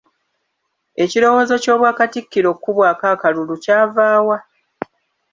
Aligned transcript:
Ekirowoozo 1.03 1.55
ky'obwa 1.63 1.91
Kattikiro 1.97 2.47
okubwako 2.55 3.03
akalulu 3.13 3.55
kyava 3.63 4.07
wa? 4.27 4.37